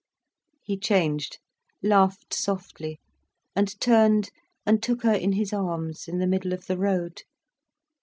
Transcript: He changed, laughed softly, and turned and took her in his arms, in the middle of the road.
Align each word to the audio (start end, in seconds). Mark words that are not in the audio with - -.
He 0.63 0.79
changed, 0.79 1.37
laughed 1.83 2.33
softly, 2.33 2.99
and 3.55 3.79
turned 3.79 4.31
and 4.65 4.81
took 4.81 5.03
her 5.03 5.13
in 5.13 5.33
his 5.33 5.53
arms, 5.53 6.07
in 6.07 6.17
the 6.17 6.25
middle 6.25 6.53
of 6.53 6.65
the 6.65 6.79
road. 6.79 7.21